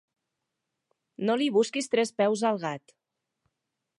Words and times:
No 1.29 1.35
li 1.41 1.51
busquis 1.59 1.91
tres 1.95 2.13
peus 2.21 2.43
al 2.51 2.59
gat. 2.65 2.97